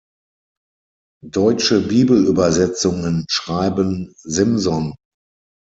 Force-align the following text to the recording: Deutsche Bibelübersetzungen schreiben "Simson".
Deutsche 1.29 1.79
Bibelübersetzungen 1.81 3.25
schreiben 3.29 4.11
"Simson". 4.17 4.95